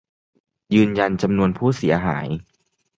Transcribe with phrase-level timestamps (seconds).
[0.73, 2.27] ยืนยันจำนวนผู้เสียหาย